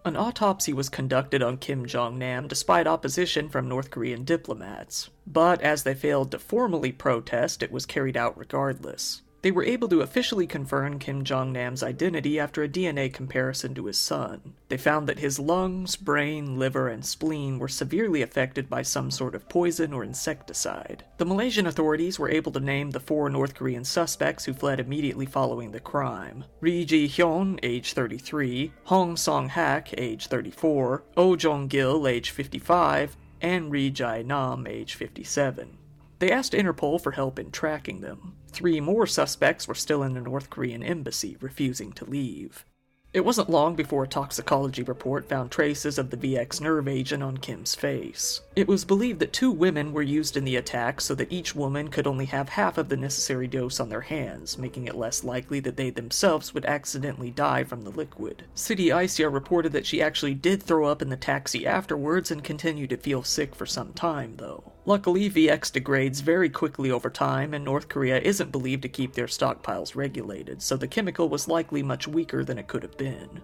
An 0.05 0.15
autopsy 0.15 0.71
was 0.71 0.87
conducted 0.87 1.41
on 1.41 1.57
Kim 1.57 1.87
Jong 1.87 2.19
Nam 2.19 2.47
despite 2.47 2.85
opposition 2.85 3.49
from 3.49 3.67
North 3.67 3.89
Korean 3.89 4.23
diplomats, 4.23 5.09
but 5.25 5.59
as 5.61 5.81
they 5.81 5.95
failed 5.95 6.29
to 6.29 6.37
formally 6.37 6.91
protest, 6.91 7.63
it 7.63 7.71
was 7.71 7.87
carried 7.87 8.15
out 8.15 8.37
regardless. 8.37 9.23
They 9.45 9.51
were 9.51 9.63
able 9.63 9.87
to 9.89 10.01
officially 10.01 10.47
confirm 10.47 10.97
Kim 10.97 11.23
Jong 11.23 11.51
Nam's 11.53 11.83
identity 11.83 12.39
after 12.39 12.63
a 12.63 12.67
DNA 12.67 13.13
comparison 13.13 13.75
to 13.75 13.85
his 13.85 13.99
son. 13.99 14.55
They 14.69 14.77
found 14.77 15.05
that 15.07 15.19
his 15.19 15.37
lungs, 15.37 15.95
brain, 15.95 16.57
liver, 16.57 16.87
and 16.87 17.05
spleen 17.05 17.59
were 17.59 17.67
severely 17.67 18.23
affected 18.23 18.71
by 18.71 18.81
some 18.81 19.11
sort 19.11 19.35
of 19.35 19.47
poison 19.47 19.93
or 19.93 20.03
insecticide. 20.03 21.03
The 21.19 21.25
Malaysian 21.25 21.67
authorities 21.67 22.17
were 22.17 22.31
able 22.31 22.51
to 22.53 22.59
name 22.59 22.89
the 22.89 22.99
four 22.99 23.29
North 23.29 23.53
Korean 23.53 23.85
suspects 23.85 24.45
who 24.45 24.53
fled 24.55 24.79
immediately 24.79 25.27
following 25.27 25.69
the 25.69 25.79
crime 25.79 26.45
Ri 26.59 26.83
Ji 26.83 27.07
Hyun, 27.07 27.59
age 27.61 27.93
33, 27.93 28.73
Hong 28.85 29.15
Song 29.15 29.49
Hak, 29.49 29.93
age 29.95 30.25
34, 30.25 31.03
Oh 31.17 31.35
Jong 31.35 31.67
Gil, 31.67 32.07
age 32.07 32.31
55, 32.31 33.15
and 33.41 33.71
Ri 33.71 33.91
Jae 33.91 34.25
Nam, 34.25 34.65
age 34.65 34.95
57. 34.95 35.77
They 36.25 36.31
asked 36.31 36.53
Interpol 36.53 36.99
for 36.99 37.11
help 37.11 37.37
in 37.37 37.51
tracking 37.51 38.01
them. 38.01 38.33
Three 38.47 38.81
more 38.81 39.05
suspects 39.05 39.67
were 39.67 39.75
still 39.75 40.01
in 40.01 40.15
the 40.15 40.21
North 40.21 40.49
Korean 40.49 40.81
embassy, 40.81 41.37
refusing 41.39 41.91
to 41.91 42.05
leave. 42.05 42.65
It 43.13 43.23
wasn't 43.23 43.51
long 43.51 43.75
before 43.75 44.05
a 44.05 44.07
toxicology 44.07 44.81
report 44.81 45.29
found 45.29 45.51
traces 45.51 45.99
of 45.99 46.09
the 46.09 46.17
VX 46.17 46.61
nerve 46.61 46.87
agent 46.87 47.21
on 47.21 47.37
Kim's 47.37 47.75
face. 47.75 48.41
It 48.55 48.69
was 48.69 48.85
believed 48.85 49.19
that 49.19 49.33
two 49.33 49.51
women 49.51 49.91
were 49.91 50.01
used 50.01 50.37
in 50.37 50.45
the 50.45 50.55
attack 50.55 51.01
so 51.01 51.13
that 51.15 51.31
each 51.31 51.53
woman 51.53 51.89
could 51.89 52.07
only 52.07 52.23
have 52.27 52.47
half 52.47 52.77
of 52.77 52.87
the 52.87 52.95
necessary 52.95 53.47
dose 53.47 53.81
on 53.81 53.89
their 53.89 53.99
hands, 53.99 54.57
making 54.57 54.87
it 54.87 54.95
less 54.95 55.25
likely 55.25 55.59
that 55.59 55.75
they 55.75 55.89
themselves 55.89 56.53
would 56.53 56.63
accidentally 56.63 57.31
die 57.31 57.65
from 57.65 57.81
the 57.81 57.89
liquid. 57.89 58.45
Siti 58.55 58.85
Aisyah 58.85 59.33
reported 59.33 59.73
that 59.73 59.85
she 59.85 60.01
actually 60.01 60.35
did 60.35 60.63
throw 60.63 60.87
up 60.87 61.01
in 61.01 61.09
the 61.09 61.17
taxi 61.17 61.67
afterwards 61.67 62.31
and 62.31 62.45
continued 62.45 62.91
to 62.91 62.97
feel 62.97 63.23
sick 63.23 63.53
for 63.53 63.65
some 63.65 63.91
time, 63.91 64.37
though. 64.37 64.71
Luckily, 64.85 65.29
VX 65.29 65.73
degrades 65.73 66.21
very 66.21 66.49
quickly 66.49 66.91
over 66.91 67.09
time, 67.09 67.53
and 67.53 67.65
North 67.65 67.89
Korea 67.89 68.19
isn't 68.19 68.53
believed 68.53 68.83
to 68.83 68.89
keep 68.89 69.15
their 69.15 69.27
stockpiles 69.27 69.97
regulated, 69.97 70.61
so 70.61 70.77
the 70.77 70.87
chemical 70.87 71.27
was 71.27 71.49
likely 71.49 71.83
much 71.83 72.07
weaker 72.07 72.45
than 72.45 72.57
it 72.57 72.67
could 72.67 72.83
have 72.83 72.97
been. 72.97 73.41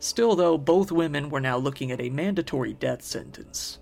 Still, 0.00 0.36
though, 0.36 0.58
both 0.58 0.92
women 0.92 1.30
were 1.30 1.40
now 1.40 1.56
looking 1.56 1.90
at 1.90 2.00
a 2.02 2.10
mandatory 2.10 2.74
death 2.74 3.02
sentence. 3.02 3.78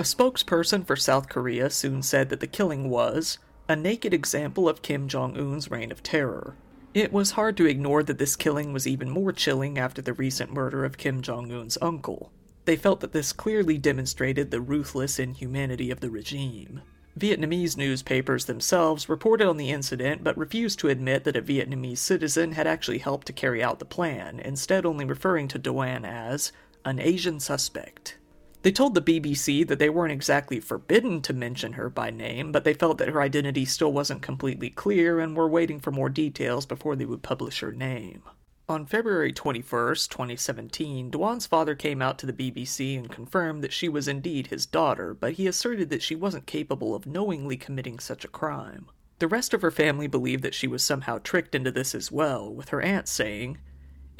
A 0.00 0.02
spokesperson 0.02 0.86
for 0.86 0.96
South 0.96 1.28
Korea 1.28 1.68
soon 1.68 2.02
said 2.02 2.30
that 2.30 2.40
the 2.40 2.46
killing 2.46 2.88
was 2.88 3.36
a 3.68 3.76
naked 3.76 4.14
example 4.14 4.66
of 4.66 4.80
Kim 4.80 5.08
Jong 5.08 5.36
un's 5.36 5.70
reign 5.70 5.92
of 5.92 6.02
terror. 6.02 6.56
It 6.94 7.12
was 7.12 7.32
hard 7.32 7.54
to 7.58 7.66
ignore 7.66 8.02
that 8.04 8.16
this 8.16 8.34
killing 8.34 8.72
was 8.72 8.86
even 8.86 9.10
more 9.10 9.30
chilling 9.30 9.76
after 9.76 10.00
the 10.00 10.14
recent 10.14 10.54
murder 10.54 10.86
of 10.86 10.96
Kim 10.96 11.20
Jong 11.20 11.52
un's 11.52 11.76
uncle. 11.82 12.32
They 12.64 12.76
felt 12.76 13.00
that 13.00 13.12
this 13.12 13.34
clearly 13.34 13.76
demonstrated 13.76 14.50
the 14.50 14.62
ruthless 14.62 15.18
inhumanity 15.18 15.90
of 15.90 16.00
the 16.00 16.08
regime. 16.08 16.80
Vietnamese 17.18 17.76
newspapers 17.76 18.46
themselves 18.46 19.06
reported 19.06 19.46
on 19.48 19.58
the 19.58 19.70
incident 19.70 20.24
but 20.24 20.38
refused 20.38 20.78
to 20.78 20.88
admit 20.88 21.24
that 21.24 21.36
a 21.36 21.42
Vietnamese 21.42 21.98
citizen 21.98 22.52
had 22.52 22.66
actually 22.66 23.00
helped 23.00 23.26
to 23.26 23.34
carry 23.34 23.62
out 23.62 23.78
the 23.78 23.84
plan, 23.84 24.40
instead, 24.40 24.86
only 24.86 25.04
referring 25.04 25.46
to 25.48 25.58
Doan 25.58 26.06
as 26.06 26.52
an 26.86 26.98
Asian 26.98 27.38
suspect. 27.38 28.16
They 28.62 28.72
told 28.72 28.94
the 28.94 29.00
BBC 29.00 29.66
that 29.68 29.78
they 29.78 29.88
weren't 29.88 30.12
exactly 30.12 30.60
forbidden 30.60 31.22
to 31.22 31.32
mention 31.32 31.74
her 31.74 31.88
by 31.88 32.10
name, 32.10 32.52
but 32.52 32.64
they 32.64 32.74
felt 32.74 32.98
that 32.98 33.08
her 33.08 33.22
identity 33.22 33.64
still 33.64 33.92
wasn't 33.92 34.20
completely 34.20 34.68
clear 34.68 35.18
and 35.18 35.34
were 35.34 35.48
waiting 35.48 35.80
for 35.80 35.90
more 35.90 36.10
details 36.10 36.66
before 36.66 36.94
they 36.94 37.06
would 37.06 37.22
publish 37.22 37.60
her 37.60 37.72
name. 37.72 38.22
On 38.68 38.86
February 38.86 39.32
21st, 39.32 40.10
2017, 40.10 41.10
Doan's 41.10 41.46
father 41.46 41.74
came 41.74 42.02
out 42.02 42.18
to 42.18 42.26
the 42.26 42.32
BBC 42.32 42.96
and 42.98 43.10
confirmed 43.10 43.64
that 43.64 43.72
she 43.72 43.88
was 43.88 44.06
indeed 44.06 44.48
his 44.48 44.66
daughter, 44.66 45.14
but 45.14 45.32
he 45.32 45.46
asserted 45.46 45.88
that 45.90 46.02
she 46.02 46.14
wasn't 46.14 46.46
capable 46.46 46.94
of 46.94 47.06
knowingly 47.06 47.56
committing 47.56 47.98
such 47.98 48.24
a 48.24 48.28
crime. 48.28 48.86
The 49.20 49.26
rest 49.26 49.54
of 49.54 49.62
her 49.62 49.70
family 49.70 50.06
believed 50.06 50.42
that 50.44 50.54
she 50.54 50.68
was 50.68 50.84
somehow 50.84 51.18
tricked 51.18 51.54
into 51.54 51.72
this 51.72 51.94
as 51.94 52.12
well, 52.12 52.52
with 52.52 52.68
her 52.68 52.80
aunt 52.80 53.08
saying, 53.08 53.58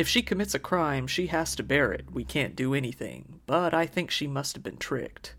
If 0.01 0.09
she 0.09 0.23
commits 0.23 0.55
a 0.55 0.59
crime, 0.59 1.07
she 1.07 1.27
has 1.27 1.55
to 1.57 1.63
bear 1.63 1.93
it. 1.93 2.11
We 2.11 2.25
can't 2.25 2.57
do 2.57 2.73
anything, 2.73 3.41
but 3.45 3.75
I 3.75 3.85
think 3.85 4.11
she 4.11 4.27
must 4.27 4.57
have 4.57 4.63
been 4.63 4.79
tricked. 4.79 5.35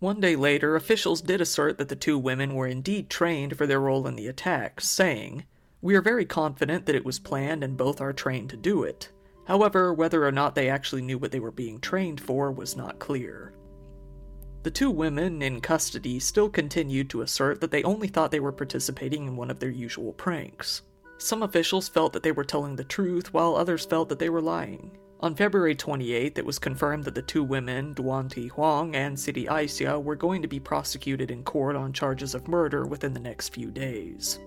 One 0.00 0.18
day 0.18 0.34
later, 0.34 0.74
officials 0.74 1.20
did 1.20 1.40
assert 1.40 1.78
that 1.78 1.88
the 1.88 1.94
two 1.94 2.18
women 2.18 2.56
were 2.56 2.66
indeed 2.66 3.08
trained 3.08 3.56
for 3.56 3.64
their 3.64 3.78
role 3.78 4.08
in 4.08 4.16
the 4.16 4.26
attack, 4.26 4.80
saying, 4.80 5.44
we 5.80 5.94
are 5.94 6.02
very 6.02 6.24
confident 6.24 6.86
that 6.86 6.96
it 6.96 7.04
was 7.04 7.20
planned 7.20 7.62
and 7.62 7.76
both 7.76 8.00
are 8.00 8.12
trained 8.12 8.50
to 8.50 8.56
do 8.56 8.82
it. 8.82 9.12
However, 9.44 9.94
whether 9.94 10.26
or 10.26 10.32
not 10.32 10.56
they 10.56 10.68
actually 10.68 11.02
knew 11.02 11.16
what 11.16 11.30
they 11.30 11.38
were 11.38 11.52
being 11.52 11.78
trained 11.78 12.20
for 12.20 12.50
was 12.50 12.76
not 12.76 12.98
clear. 12.98 13.52
The 14.64 14.72
two 14.72 14.90
women 14.90 15.42
in 15.42 15.60
custody 15.60 16.18
still 16.18 16.48
continued 16.48 17.08
to 17.10 17.22
assert 17.22 17.60
that 17.60 17.70
they 17.70 17.84
only 17.84 18.08
thought 18.08 18.32
they 18.32 18.40
were 18.40 18.50
participating 18.50 19.28
in 19.28 19.36
one 19.36 19.48
of 19.48 19.60
their 19.60 19.70
usual 19.70 20.12
pranks. 20.12 20.82
Some 21.18 21.42
officials 21.42 21.88
felt 21.88 22.12
that 22.12 22.22
they 22.22 22.32
were 22.32 22.44
telling 22.44 22.76
the 22.76 22.84
truth, 22.84 23.32
while 23.32 23.56
others 23.56 23.86
felt 23.86 24.08
that 24.10 24.18
they 24.18 24.28
were 24.28 24.42
lying. 24.42 24.98
On 25.20 25.34
February 25.34 25.74
28th, 25.74 26.36
it 26.36 26.44
was 26.44 26.58
confirmed 26.58 27.04
that 27.04 27.14
the 27.14 27.22
two 27.22 27.42
women, 27.42 27.94
Doan 27.94 28.28
Thi 28.28 28.50
Huong 28.50 28.94
and 28.94 29.16
Siti 29.16 29.46
Aisyah, 29.46 30.02
were 30.02 30.14
going 30.14 30.42
to 30.42 30.48
be 30.48 30.60
prosecuted 30.60 31.30
in 31.30 31.42
court 31.42 31.74
on 31.74 31.94
charges 31.94 32.34
of 32.34 32.48
murder 32.48 32.86
within 32.86 33.14
the 33.14 33.20
next 33.20 33.54
few 33.54 33.70
days. 33.70 34.38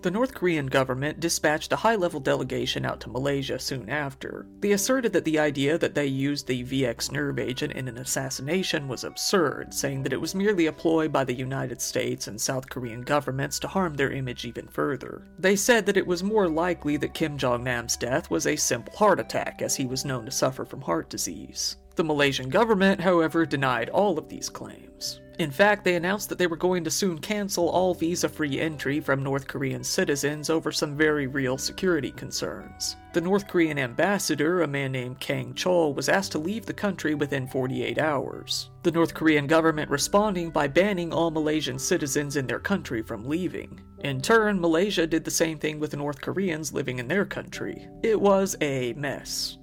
The 0.00 0.12
North 0.12 0.32
Korean 0.32 0.66
government 0.66 1.18
dispatched 1.18 1.72
a 1.72 1.76
high 1.76 1.96
level 1.96 2.20
delegation 2.20 2.84
out 2.84 3.00
to 3.00 3.10
Malaysia 3.10 3.58
soon 3.58 3.90
after. 3.90 4.46
They 4.60 4.70
asserted 4.70 5.12
that 5.12 5.24
the 5.24 5.40
idea 5.40 5.76
that 5.76 5.96
they 5.96 6.06
used 6.06 6.46
the 6.46 6.62
VX 6.62 7.10
nerve 7.10 7.40
agent 7.40 7.72
in 7.72 7.88
an 7.88 7.98
assassination 7.98 8.86
was 8.86 9.02
absurd, 9.02 9.74
saying 9.74 10.04
that 10.04 10.12
it 10.12 10.20
was 10.20 10.36
merely 10.36 10.66
a 10.66 10.72
ploy 10.72 11.08
by 11.08 11.24
the 11.24 11.34
United 11.34 11.82
States 11.82 12.28
and 12.28 12.40
South 12.40 12.70
Korean 12.70 13.02
governments 13.02 13.58
to 13.58 13.66
harm 13.66 13.94
their 13.94 14.12
image 14.12 14.44
even 14.44 14.68
further. 14.68 15.22
They 15.36 15.56
said 15.56 15.84
that 15.86 15.96
it 15.96 16.06
was 16.06 16.22
more 16.22 16.48
likely 16.48 16.96
that 16.98 17.14
Kim 17.14 17.36
Jong 17.36 17.64
nam's 17.64 17.96
death 17.96 18.30
was 18.30 18.46
a 18.46 18.54
simple 18.54 18.94
heart 18.94 19.18
attack, 19.18 19.62
as 19.62 19.74
he 19.74 19.86
was 19.86 20.04
known 20.04 20.26
to 20.26 20.30
suffer 20.30 20.64
from 20.64 20.82
heart 20.82 21.10
disease. 21.10 21.76
The 21.98 22.04
Malaysian 22.04 22.48
government, 22.48 23.00
however, 23.00 23.44
denied 23.44 23.88
all 23.88 24.18
of 24.18 24.28
these 24.28 24.48
claims. 24.48 25.20
In 25.40 25.50
fact, 25.50 25.84
they 25.84 25.96
announced 25.96 26.28
that 26.28 26.38
they 26.38 26.46
were 26.46 26.54
going 26.54 26.84
to 26.84 26.92
soon 26.92 27.18
cancel 27.18 27.68
all 27.68 27.92
visa 27.92 28.28
free 28.28 28.60
entry 28.60 29.00
from 29.00 29.24
North 29.24 29.48
Korean 29.48 29.82
citizens 29.82 30.48
over 30.48 30.70
some 30.70 30.96
very 30.96 31.26
real 31.26 31.58
security 31.58 32.12
concerns. 32.12 32.94
The 33.14 33.20
North 33.20 33.48
Korean 33.48 33.80
ambassador, 33.80 34.62
a 34.62 34.68
man 34.68 34.92
named 34.92 35.18
Kang 35.18 35.54
Chol, 35.54 35.92
was 35.92 36.08
asked 36.08 36.30
to 36.32 36.38
leave 36.38 36.66
the 36.66 36.72
country 36.72 37.16
within 37.16 37.48
48 37.48 37.98
hours. 37.98 38.70
The 38.84 38.92
North 38.92 39.12
Korean 39.12 39.48
government 39.48 39.90
responding 39.90 40.50
by 40.50 40.68
banning 40.68 41.12
all 41.12 41.32
Malaysian 41.32 41.80
citizens 41.80 42.36
in 42.36 42.46
their 42.46 42.60
country 42.60 43.02
from 43.02 43.26
leaving. 43.26 43.80
In 44.04 44.20
turn, 44.20 44.60
Malaysia 44.60 45.04
did 45.04 45.24
the 45.24 45.32
same 45.32 45.58
thing 45.58 45.80
with 45.80 45.96
North 45.96 46.20
Koreans 46.20 46.72
living 46.72 47.00
in 47.00 47.08
their 47.08 47.24
country. 47.24 47.88
It 48.04 48.20
was 48.20 48.54
a 48.60 48.92
mess. 48.92 49.58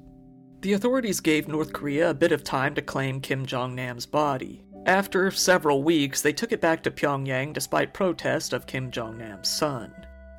The 0.66 0.74
authorities 0.74 1.20
gave 1.20 1.48
North 1.48 1.74
Korea 1.74 2.10
a 2.10 2.14
bit 2.16 2.32
of 2.32 2.44
time 2.44 2.74
to 2.74 2.82
claim 2.82 3.22
Kim 3.22 3.46
Jong 3.46 3.76
nam's 3.76 4.08
body. 4.08 4.64
After 4.88 5.30
several 5.30 5.84
weeks, 5.84 6.24
they 6.24 6.34
took 6.34 6.52
it 6.52 6.60
back 6.60 6.82
to 6.82 6.90
Pyongyang 6.90 7.54
despite 7.54 7.94
protest 7.94 8.52
of 8.52 8.66
Kim 8.66 8.90
Jong 8.90 9.16
nam's 9.16 9.48
son. 9.48 9.94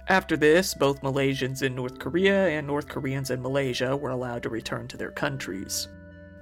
After 0.09 0.37
this, 0.37 0.75
both 0.75 1.01
Malaysians 1.01 1.63
in 1.63 1.77
North 1.77 2.01
Korea 2.01 2.49
and 2.49 2.67
North 2.67 2.89
Koreans 2.89 3.31
in 3.31 3.41
Malaysia 3.41 3.97
were 3.97 4.11
allowed 4.11 4.43
to 4.43 4.49
return 4.49 4.89
to 4.89 4.97
their 4.97 5.13
countries. 5.13 5.87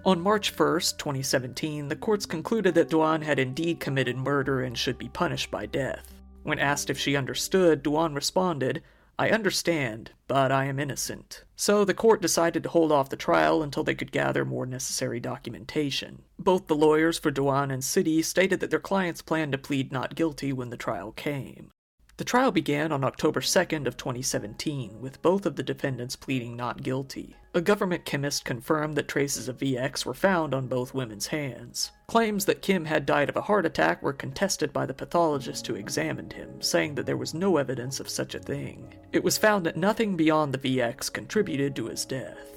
On 0.06 0.18
March 0.18 0.58
1, 0.58 0.80
2017, 0.96 1.86
the 1.88 1.96
courts 1.96 2.24
concluded 2.24 2.74
that 2.76 2.88
Doan 2.88 3.20
had 3.20 3.38
indeed 3.38 3.80
committed 3.80 4.16
murder 4.16 4.62
and 4.62 4.78
should 4.78 4.96
be 4.96 5.10
punished 5.10 5.50
by 5.50 5.66
death. 5.66 6.14
When 6.42 6.58
asked 6.58 6.88
if 6.88 6.98
she 6.98 7.16
understood, 7.16 7.82
Doan 7.82 8.14
responded, 8.14 8.82
I 9.18 9.30
understand, 9.30 10.10
but 10.26 10.50
I 10.50 10.64
am 10.64 10.80
innocent. 10.80 11.44
So 11.54 11.84
the 11.84 11.94
court 11.94 12.20
decided 12.20 12.62
to 12.64 12.68
hold 12.68 12.90
off 12.90 13.10
the 13.10 13.16
trial 13.16 13.62
until 13.62 13.84
they 13.84 13.94
could 13.94 14.10
gather 14.10 14.44
more 14.44 14.66
necessary 14.66 15.20
documentation. 15.20 16.22
Both 16.38 16.66
the 16.66 16.74
lawyers 16.74 17.18
for 17.18 17.30
Doan 17.30 17.70
and 17.70 17.82
Siti 17.82 18.24
stated 18.24 18.60
that 18.60 18.70
their 18.70 18.80
clients 18.80 19.22
planned 19.22 19.52
to 19.52 19.58
plead 19.58 19.92
not 19.92 20.16
guilty 20.16 20.52
when 20.52 20.70
the 20.70 20.76
trial 20.76 21.12
came. 21.12 21.70
The 22.16 22.24
trial 22.24 22.52
began 22.52 22.92
on 22.92 23.02
October 23.02 23.40
2nd 23.40 23.88
of 23.88 23.96
2017, 23.96 25.00
with 25.00 25.20
both 25.20 25.46
of 25.46 25.56
the 25.56 25.64
defendants 25.64 26.14
pleading 26.14 26.54
not 26.54 26.84
guilty. 26.84 27.34
A 27.52 27.60
government 27.60 28.04
chemist 28.04 28.44
confirmed 28.44 28.94
that 28.94 29.08
traces 29.08 29.48
of 29.48 29.58
VX 29.58 30.06
were 30.06 30.14
found 30.14 30.54
on 30.54 30.68
both 30.68 30.94
women's 30.94 31.26
hands. 31.26 31.90
Claims 32.06 32.44
that 32.44 32.62
Kim 32.62 32.84
had 32.84 33.04
died 33.04 33.28
of 33.28 33.36
a 33.36 33.42
heart 33.42 33.66
attack 33.66 34.00
were 34.00 34.12
contested 34.12 34.72
by 34.72 34.86
the 34.86 34.94
pathologist 34.94 35.66
who 35.66 35.74
examined 35.74 36.34
him, 36.34 36.62
saying 36.62 36.94
that 36.94 37.06
there 37.06 37.16
was 37.16 37.34
no 37.34 37.56
evidence 37.56 37.98
of 37.98 38.08
such 38.08 38.36
a 38.36 38.40
thing. 38.40 38.94
It 39.12 39.24
was 39.24 39.36
found 39.36 39.66
that 39.66 39.76
nothing 39.76 40.16
beyond 40.16 40.54
the 40.54 40.78
VX 40.78 41.12
contributed 41.12 41.74
to 41.74 41.86
his 41.86 42.04
death. 42.04 42.53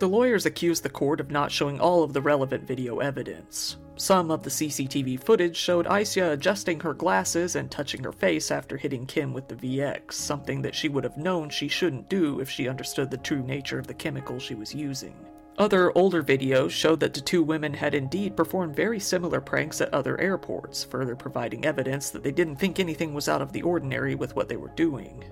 The 0.00 0.08
lawyers 0.08 0.46
accused 0.46 0.82
the 0.82 0.88
court 0.88 1.20
of 1.20 1.30
not 1.30 1.52
showing 1.52 1.78
all 1.78 2.02
of 2.02 2.14
the 2.14 2.22
relevant 2.22 2.66
video 2.66 3.00
evidence. 3.00 3.76
Some 3.96 4.30
of 4.30 4.42
the 4.42 4.48
CCTV 4.48 5.22
footage 5.22 5.54
showed 5.54 5.84
Aisyah 5.84 6.32
adjusting 6.32 6.80
her 6.80 6.94
glasses 6.94 7.54
and 7.54 7.70
touching 7.70 8.02
her 8.04 8.12
face 8.12 8.50
after 8.50 8.78
hitting 8.78 9.04
Kim 9.04 9.34
with 9.34 9.48
the 9.48 9.56
VX, 9.56 10.12
something 10.12 10.62
that 10.62 10.74
she 10.74 10.88
would 10.88 11.04
have 11.04 11.18
known 11.18 11.50
she 11.50 11.68
shouldn't 11.68 12.08
do 12.08 12.40
if 12.40 12.48
she 12.48 12.66
understood 12.66 13.10
the 13.10 13.18
true 13.18 13.42
nature 13.42 13.78
of 13.78 13.86
the 13.86 13.92
chemical 13.92 14.38
she 14.38 14.54
was 14.54 14.74
using. 14.74 15.14
Other 15.58 15.92
older 15.94 16.22
videos 16.22 16.70
showed 16.70 17.00
that 17.00 17.12
the 17.12 17.20
two 17.20 17.42
women 17.42 17.74
had 17.74 17.94
indeed 17.94 18.38
performed 18.38 18.74
very 18.74 19.00
similar 19.00 19.42
pranks 19.42 19.82
at 19.82 19.92
other 19.92 20.18
airports, 20.18 20.82
further 20.82 21.14
providing 21.14 21.66
evidence 21.66 22.08
that 22.08 22.22
they 22.22 22.32
didn't 22.32 22.56
think 22.56 22.80
anything 22.80 23.12
was 23.12 23.28
out 23.28 23.42
of 23.42 23.52
the 23.52 23.60
ordinary 23.60 24.14
with 24.14 24.34
what 24.34 24.48
they 24.48 24.56
were 24.56 24.72
doing. 24.76 25.22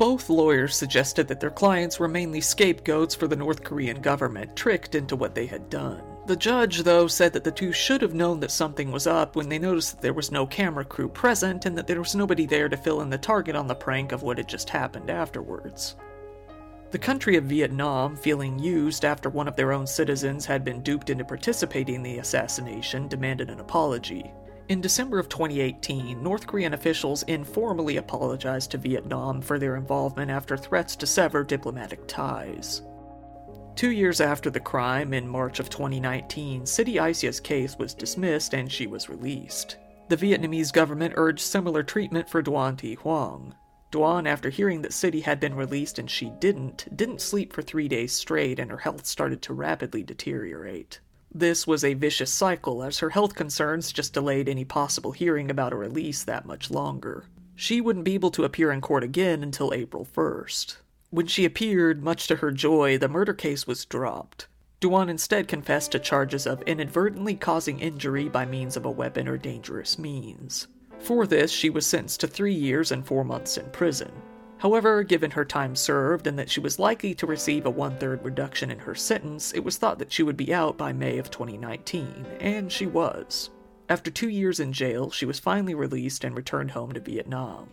Both 0.00 0.30
lawyers 0.30 0.74
suggested 0.74 1.28
that 1.28 1.40
their 1.40 1.50
clients 1.50 2.00
were 2.00 2.08
mainly 2.08 2.40
scapegoats 2.40 3.14
for 3.14 3.28
the 3.28 3.36
North 3.36 3.62
Korean 3.62 4.00
government, 4.00 4.56
tricked 4.56 4.94
into 4.94 5.14
what 5.14 5.34
they 5.34 5.44
had 5.44 5.68
done. 5.68 6.02
The 6.26 6.36
judge, 6.36 6.84
though, 6.84 7.06
said 7.06 7.34
that 7.34 7.44
the 7.44 7.52
two 7.52 7.70
should 7.70 8.00
have 8.00 8.14
known 8.14 8.40
that 8.40 8.50
something 8.50 8.90
was 8.90 9.06
up 9.06 9.36
when 9.36 9.50
they 9.50 9.58
noticed 9.58 9.90
that 9.90 10.00
there 10.00 10.14
was 10.14 10.32
no 10.32 10.46
camera 10.46 10.86
crew 10.86 11.10
present 11.10 11.66
and 11.66 11.76
that 11.76 11.86
there 11.86 11.98
was 11.98 12.14
nobody 12.14 12.46
there 12.46 12.70
to 12.70 12.78
fill 12.78 13.02
in 13.02 13.10
the 13.10 13.18
target 13.18 13.54
on 13.54 13.66
the 13.66 13.74
prank 13.74 14.12
of 14.12 14.22
what 14.22 14.38
had 14.38 14.48
just 14.48 14.70
happened 14.70 15.10
afterwards. 15.10 15.96
The 16.92 16.98
country 16.98 17.36
of 17.36 17.44
Vietnam, 17.44 18.16
feeling 18.16 18.58
used 18.58 19.04
after 19.04 19.28
one 19.28 19.48
of 19.48 19.56
their 19.56 19.70
own 19.70 19.86
citizens 19.86 20.46
had 20.46 20.64
been 20.64 20.80
duped 20.80 21.10
into 21.10 21.26
participating 21.26 21.96
in 21.96 22.02
the 22.02 22.18
assassination, 22.20 23.06
demanded 23.06 23.50
an 23.50 23.60
apology. 23.60 24.32
In 24.70 24.80
December 24.80 25.18
of 25.18 25.28
2018, 25.28 26.22
North 26.22 26.46
Korean 26.46 26.74
officials 26.74 27.24
informally 27.24 27.96
apologized 27.96 28.70
to 28.70 28.78
Vietnam 28.78 29.42
for 29.42 29.58
their 29.58 29.74
involvement 29.74 30.30
after 30.30 30.56
threats 30.56 30.94
to 30.94 31.08
sever 31.08 31.42
diplomatic 31.42 32.06
ties. 32.06 32.80
Two 33.74 33.90
years 33.90 34.20
after 34.20 34.48
the 34.48 34.60
crime, 34.60 35.12
in 35.12 35.26
March 35.26 35.58
of 35.58 35.70
2019, 35.70 36.62
Siti 36.62 37.00
Aisyah's 37.00 37.40
case 37.40 37.76
was 37.80 37.94
dismissed 37.94 38.54
and 38.54 38.70
she 38.70 38.86
was 38.86 39.08
released. 39.08 39.76
The 40.08 40.16
Vietnamese 40.16 40.72
government 40.72 41.14
urged 41.16 41.40
similar 41.40 41.82
treatment 41.82 42.28
for 42.28 42.40
Doan 42.40 42.76
Thi 42.76 42.94
Huong. 42.94 43.54
Doan, 43.90 44.24
after 44.24 44.50
hearing 44.50 44.82
that 44.82 44.92
Siti 44.92 45.22
had 45.24 45.40
been 45.40 45.56
released 45.56 45.98
and 45.98 46.08
she 46.08 46.30
didn't, 46.38 46.86
didn't 46.96 47.20
sleep 47.20 47.52
for 47.52 47.62
three 47.62 47.88
days 47.88 48.12
straight 48.12 48.60
and 48.60 48.70
her 48.70 48.78
health 48.78 49.04
started 49.04 49.42
to 49.42 49.52
rapidly 49.52 50.04
deteriorate. 50.04 51.00
This 51.32 51.66
was 51.66 51.84
a 51.84 51.94
vicious 51.94 52.32
cycle, 52.32 52.82
as 52.82 52.98
her 52.98 53.10
health 53.10 53.34
concerns 53.34 53.92
just 53.92 54.12
delayed 54.12 54.48
any 54.48 54.64
possible 54.64 55.12
hearing 55.12 55.50
about 55.50 55.72
a 55.72 55.76
release 55.76 56.24
that 56.24 56.44
much 56.44 56.70
longer. 56.70 57.24
She 57.54 57.80
wouldn't 57.80 58.04
be 58.04 58.14
able 58.14 58.30
to 58.32 58.44
appear 58.44 58.72
in 58.72 58.80
court 58.80 59.04
again 59.04 59.42
until 59.42 59.72
April 59.72 60.04
1st. 60.04 60.76
When 61.10 61.26
she 61.26 61.44
appeared, 61.44 62.02
much 62.02 62.26
to 62.28 62.36
her 62.36 62.50
joy, 62.50 62.98
the 62.98 63.08
murder 63.08 63.34
case 63.34 63.66
was 63.66 63.84
dropped. 63.84 64.48
Doan 64.80 65.08
instead 65.08 65.46
confessed 65.46 65.92
to 65.92 65.98
charges 65.98 66.46
of 66.46 66.62
inadvertently 66.62 67.34
causing 67.34 67.80
injury 67.80 68.28
by 68.28 68.46
means 68.46 68.76
of 68.76 68.84
a 68.84 68.90
weapon 68.90 69.28
or 69.28 69.36
dangerous 69.36 69.98
means. 69.98 70.68
For 70.98 71.26
this, 71.26 71.50
she 71.50 71.70
was 71.70 71.86
sentenced 71.86 72.20
to 72.20 72.26
three 72.26 72.54
years 72.54 72.90
and 72.90 73.06
four 73.06 73.24
months 73.24 73.56
in 73.56 73.68
prison. 73.70 74.10
However, 74.60 75.02
given 75.02 75.30
her 75.30 75.44
time 75.46 75.74
served 75.74 76.26
and 76.26 76.38
that 76.38 76.50
she 76.50 76.60
was 76.60 76.78
likely 76.78 77.14
to 77.14 77.26
receive 77.26 77.64
a 77.64 77.70
one 77.70 77.96
third 77.96 78.22
reduction 78.22 78.70
in 78.70 78.78
her 78.80 78.94
sentence, 78.94 79.54
it 79.54 79.64
was 79.64 79.78
thought 79.78 79.98
that 79.98 80.12
she 80.12 80.22
would 80.22 80.36
be 80.36 80.52
out 80.52 80.76
by 80.76 80.92
May 80.92 81.16
of 81.16 81.30
2019, 81.30 82.26
and 82.40 82.70
she 82.70 82.84
was. 82.84 83.48
After 83.88 84.10
two 84.10 84.28
years 84.28 84.60
in 84.60 84.74
jail, 84.74 85.10
she 85.10 85.24
was 85.24 85.40
finally 85.40 85.74
released 85.74 86.24
and 86.24 86.36
returned 86.36 86.72
home 86.72 86.92
to 86.92 87.00
Vietnam. 87.00 87.70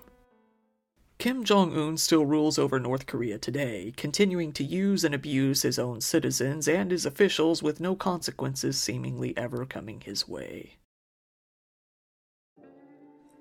Kim 1.17 1.43
Jong 1.43 1.75
un 1.77 1.97
still 1.97 2.25
rules 2.25 2.57
over 2.57 2.79
North 2.79 3.05
Korea 3.05 3.37
today, 3.37 3.93
continuing 3.97 4.53
to 4.53 4.63
use 4.63 5.03
and 5.03 5.13
abuse 5.13 5.63
his 5.63 5.77
own 5.77 5.99
citizens 5.99 6.69
and 6.69 6.91
his 6.91 7.05
officials 7.05 7.61
with 7.61 7.81
no 7.81 7.97
consequences 7.97 8.77
seemingly 8.77 9.35
ever 9.35 9.65
coming 9.65 9.99
his 9.99 10.25
way. 10.25 10.77